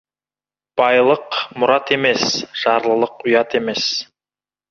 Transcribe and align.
Байлық 0.79 1.37
мұрат 1.63 1.93
емес, 1.97 2.25
жарлылық 2.63 3.23
ұят 3.33 3.57
емес. 3.63 3.87